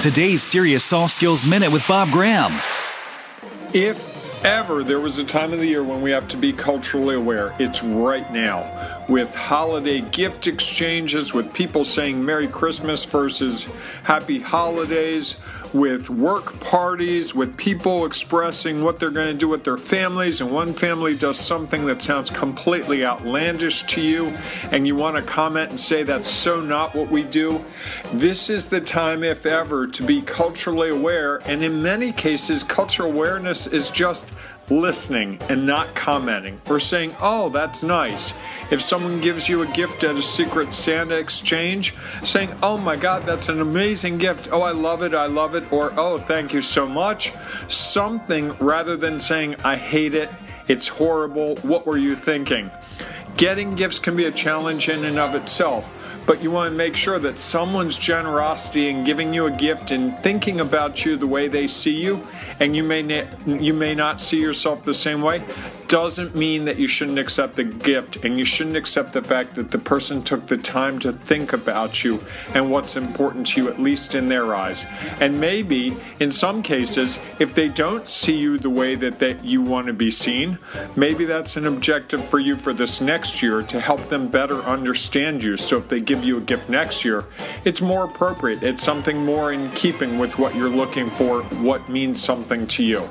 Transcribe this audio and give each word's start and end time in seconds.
Today's 0.00 0.42
Serious 0.42 0.82
Soft 0.82 1.12
Skills 1.12 1.44
Minute 1.44 1.70
with 1.70 1.86
Bob 1.86 2.08
Graham. 2.08 2.58
If 3.74 4.06
ever 4.42 4.82
there 4.82 4.98
was 4.98 5.18
a 5.18 5.24
time 5.24 5.52
of 5.52 5.58
the 5.58 5.66
year 5.66 5.84
when 5.84 6.00
we 6.00 6.10
have 6.10 6.26
to 6.28 6.38
be 6.38 6.54
culturally 6.54 7.16
aware, 7.16 7.54
it's 7.58 7.82
right 7.82 8.32
now. 8.32 9.04
With 9.10 9.34
holiday 9.34 10.00
gift 10.00 10.46
exchanges, 10.46 11.34
with 11.34 11.52
people 11.52 11.84
saying 11.84 12.24
Merry 12.24 12.48
Christmas 12.48 13.04
versus 13.04 13.68
Happy 14.02 14.38
Holidays, 14.38 15.36
with 15.72 16.10
work 16.10 16.58
parties, 16.60 17.34
with 17.34 17.56
people 17.56 18.04
expressing 18.04 18.82
what 18.82 18.98
they're 18.98 19.10
going 19.10 19.32
to 19.32 19.38
do 19.38 19.48
with 19.48 19.64
their 19.64 19.76
families, 19.76 20.40
and 20.40 20.50
one 20.50 20.72
family 20.72 21.16
does 21.16 21.38
something 21.38 21.86
that 21.86 22.02
sounds 22.02 22.30
completely 22.30 23.04
outlandish 23.04 23.82
to 23.84 24.00
you, 24.00 24.26
and 24.72 24.86
you 24.86 24.96
want 24.96 25.16
to 25.16 25.22
comment 25.22 25.70
and 25.70 25.80
say 25.80 26.02
that's 26.02 26.28
so 26.28 26.60
not 26.60 26.94
what 26.94 27.10
we 27.10 27.22
do. 27.22 27.64
This 28.12 28.50
is 28.50 28.66
the 28.66 28.80
time, 28.80 29.22
if 29.22 29.46
ever, 29.46 29.86
to 29.86 30.02
be 30.02 30.22
culturally 30.22 30.90
aware, 30.90 31.38
and 31.46 31.62
in 31.62 31.82
many 31.82 32.12
cases, 32.12 32.64
cultural 32.64 33.10
awareness 33.10 33.66
is 33.66 33.90
just 33.90 34.26
listening 34.70 35.38
and 35.48 35.66
not 35.66 35.94
commenting 35.94 36.60
or 36.68 36.78
saying, 36.78 37.14
oh, 37.20 37.48
that's 37.48 37.82
nice. 37.82 38.32
If 38.70 38.80
someone 38.80 39.20
gives 39.20 39.48
you 39.48 39.62
a 39.62 39.66
gift 39.68 40.04
at 40.04 40.14
a 40.14 40.22
Secret 40.22 40.72
Santa 40.72 41.18
exchange, 41.18 41.94
saying, 42.22 42.50
oh 42.62 42.78
my 42.78 42.96
God, 42.96 43.24
that's 43.24 43.48
an 43.48 43.60
amazing 43.60 44.18
gift. 44.18 44.48
Oh, 44.52 44.62
I 44.62 44.72
love 44.72 45.02
it, 45.02 45.14
I 45.14 45.26
love 45.26 45.54
it, 45.54 45.70
or 45.72 45.92
oh, 45.98 46.18
thank 46.18 46.54
you 46.54 46.62
so 46.62 46.86
much. 46.86 47.32
Something 47.68 48.52
rather 48.58 48.96
than 48.96 49.18
saying, 49.18 49.56
I 49.64 49.76
hate 49.76 50.14
it, 50.14 50.30
it's 50.68 50.86
horrible, 50.86 51.56
what 51.56 51.86
were 51.86 51.98
you 51.98 52.14
thinking? 52.14 52.70
Getting 53.36 53.74
gifts 53.74 53.98
can 53.98 54.16
be 54.16 54.26
a 54.26 54.32
challenge 54.32 54.88
in 54.88 55.04
and 55.04 55.18
of 55.18 55.34
itself 55.34 55.90
but 56.30 56.44
you 56.44 56.50
want 56.52 56.70
to 56.70 56.76
make 56.76 56.94
sure 56.94 57.18
that 57.18 57.36
someone's 57.36 57.98
generosity 57.98 58.88
in 58.88 59.02
giving 59.02 59.34
you 59.34 59.46
a 59.46 59.50
gift 59.50 59.90
and 59.90 60.16
thinking 60.20 60.60
about 60.60 61.04
you 61.04 61.16
the 61.16 61.26
way 61.26 61.48
they 61.48 61.66
see 61.66 61.90
you, 61.90 62.24
and 62.60 62.76
you 62.76 62.84
may 62.84 63.02
ne- 63.02 63.28
you 63.46 63.74
may 63.74 63.96
not 63.96 64.20
see 64.20 64.38
yourself 64.38 64.84
the 64.84 64.94
same 64.94 65.22
way, 65.22 65.42
doesn't 65.90 66.36
mean 66.36 66.66
that 66.66 66.78
you 66.78 66.86
shouldn't 66.86 67.18
accept 67.18 67.56
the 67.56 67.64
gift, 67.64 68.24
and 68.24 68.38
you 68.38 68.44
shouldn't 68.44 68.76
accept 68.76 69.12
the 69.12 69.22
fact 69.22 69.56
that 69.56 69.72
the 69.72 69.78
person 69.78 70.22
took 70.22 70.46
the 70.46 70.56
time 70.56 71.00
to 71.00 71.12
think 71.12 71.52
about 71.52 72.04
you 72.04 72.22
and 72.54 72.70
what's 72.70 72.94
important 72.94 73.44
to 73.44 73.60
you, 73.60 73.68
at 73.68 73.80
least 73.80 74.14
in 74.14 74.28
their 74.28 74.54
eyes. 74.54 74.86
And 75.20 75.40
maybe 75.40 75.96
in 76.20 76.30
some 76.30 76.62
cases, 76.62 77.18
if 77.40 77.56
they 77.56 77.68
don't 77.68 78.08
see 78.08 78.36
you 78.36 78.56
the 78.56 78.70
way 78.70 78.94
that 78.94 79.18
they, 79.18 79.36
you 79.42 79.62
want 79.62 79.88
to 79.88 79.92
be 79.92 80.12
seen, 80.12 80.60
maybe 80.94 81.24
that's 81.24 81.56
an 81.56 81.66
objective 81.66 82.24
for 82.24 82.38
you 82.38 82.54
for 82.54 82.72
this 82.72 83.00
next 83.00 83.42
year 83.42 83.60
to 83.62 83.80
help 83.80 84.08
them 84.08 84.28
better 84.28 84.60
understand 84.60 85.42
you. 85.42 85.56
So 85.56 85.76
if 85.76 85.88
they 85.88 86.00
give 86.00 86.22
you 86.22 86.38
a 86.38 86.40
gift 86.40 86.68
next 86.68 87.04
year, 87.04 87.24
it's 87.64 87.82
more 87.82 88.04
appropriate. 88.04 88.62
It's 88.62 88.84
something 88.84 89.24
more 89.24 89.52
in 89.52 89.68
keeping 89.72 90.20
with 90.20 90.38
what 90.38 90.54
you're 90.54 90.70
looking 90.70 91.10
for, 91.10 91.42
what 91.42 91.88
means 91.88 92.22
something 92.22 92.68
to 92.68 92.84
you. 92.84 93.08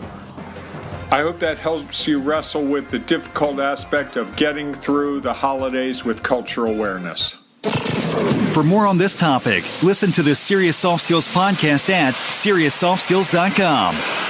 I 1.11 1.21
hope 1.21 1.39
that 1.39 1.57
helps 1.57 2.07
you 2.07 2.19
wrestle 2.19 2.63
with 2.63 2.91
the 2.91 2.99
difficult 2.99 3.59
aspect 3.59 4.15
of 4.15 4.35
getting 4.35 4.75
through 4.75 5.21
the 5.21 5.33
holidays 5.33 6.05
with 6.05 6.21
cultural 6.21 6.71
awareness. 6.71 7.35
For 8.53 8.63
more 8.63 8.85
on 8.85 8.99
this 8.99 9.15
topic, 9.15 9.63
listen 9.81 10.11
to 10.11 10.21
the 10.21 10.35
Serious 10.35 10.77
Soft 10.77 11.02
Skills 11.03 11.27
podcast 11.27 11.89
at 11.89 12.13
SeriousSoftSkills.com. 12.13 14.28